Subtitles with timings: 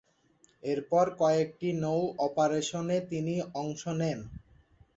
[0.63, 4.19] এরপর কয়েকটি নৌ অপারেশনে তিনি অংশ নেন।